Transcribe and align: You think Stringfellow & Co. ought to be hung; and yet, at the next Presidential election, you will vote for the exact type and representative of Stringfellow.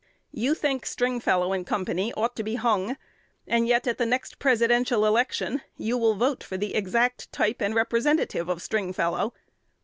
You 0.31 0.55
think 0.55 0.87
Stringfellow 0.87 1.63
& 1.63 1.63
Co. 1.63 1.85
ought 2.17 2.35
to 2.35 2.41
be 2.41 2.55
hung; 2.55 2.97
and 3.47 3.67
yet, 3.67 3.85
at 3.85 3.99
the 3.99 4.05
next 4.07 4.39
Presidential 4.39 5.05
election, 5.05 5.61
you 5.77 5.95
will 5.95 6.15
vote 6.15 6.43
for 6.43 6.57
the 6.57 6.73
exact 6.73 7.31
type 7.31 7.61
and 7.61 7.75
representative 7.75 8.49
of 8.49 8.63
Stringfellow. 8.63 9.31